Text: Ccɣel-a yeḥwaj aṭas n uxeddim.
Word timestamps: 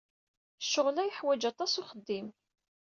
Ccɣel-a 0.65 1.03
yeḥwaj 1.05 1.41
aṭas 1.49 1.73
n 1.75 1.79
uxeddim. 1.81 2.27